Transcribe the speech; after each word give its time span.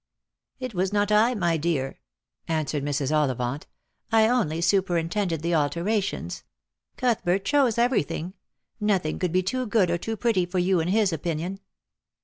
"It 0.59 0.73
was 0.73 0.91
not 0.91 1.11
I, 1.11 1.35
my 1.35 1.57
dear," 1.57 1.99
answered 2.47 2.83
Mrs. 2.83 3.11
Ollivant;" 3.15 3.67
I 4.11 4.27
only 4.27 4.59
superintended 4.59 5.43
the 5.43 5.53
alterations. 5.53 6.43
Cuthbert 6.97 7.45
chose 7.45 7.77
everything— 7.77 8.33
nothing 8.79 9.19
could 9.19 9.31
be 9.31 9.43
too 9.43 9.67
good 9.67 9.91
or 9.91 9.99
too 9.99 10.17
pretty 10.17 10.47
for 10.47 10.57
you 10.57 10.79
in 10.79 10.87
his 10.87 11.13
opinion." 11.13 11.59